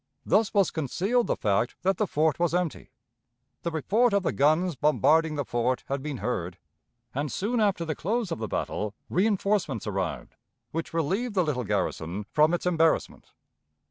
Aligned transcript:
Thus 0.25 0.51
was 0.51 0.71
concealed 0.71 1.27
the 1.27 1.35
fact 1.35 1.75
that 1.83 1.97
the 1.97 2.07
fort 2.07 2.39
was 2.39 2.55
empty. 2.55 2.89
The 3.61 3.69
report 3.69 4.13
of 4.13 4.23
the 4.23 4.31
guns 4.31 4.75
bombarding 4.75 5.35
the 5.35 5.45
fort 5.45 5.83
had 5.89 6.01
been 6.01 6.17
heard, 6.17 6.57
and 7.13 7.31
soon 7.31 7.59
after 7.59 7.85
the 7.85 7.93
close 7.93 8.31
of 8.31 8.39
the 8.39 8.47
battle 8.47 8.95
reinforcements 9.11 9.85
arrived, 9.85 10.33
which 10.71 10.91
relieved 10.91 11.35
the 11.35 11.43
little 11.43 11.63
garrison 11.65 12.23
from 12.31 12.51
its 12.51 12.65
embarrassment. 12.65 13.31